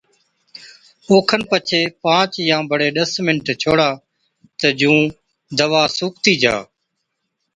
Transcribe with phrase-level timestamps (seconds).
[1.09, 3.89] او کن پڇي پانچ يان بڙي ڏس منٽ ڇوڙا
[4.59, 4.97] تہ جُون
[5.57, 6.55] دَوا سُوڪتِي جا۔